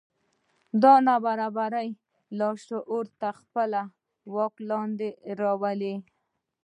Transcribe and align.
دا 0.81 0.93
ناببره 1.07 1.83
لاشعور 2.39 3.05
تر 3.21 3.33
خپلې 3.41 3.81
ولکې 4.33 4.61
لاندې 4.69 5.09
راولي 5.41 5.95